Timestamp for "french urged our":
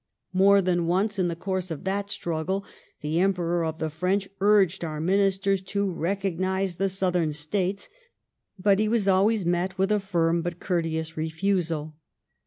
3.91-4.99